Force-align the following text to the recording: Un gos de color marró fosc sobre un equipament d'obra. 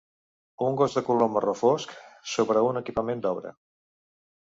Un 0.67 0.77
gos 0.79 0.95
de 0.99 1.03
color 1.09 1.29
marró 1.33 1.53
fosc 1.59 1.93
sobre 2.37 2.63
un 2.69 2.81
equipament 2.81 3.21
d'obra. 3.27 3.53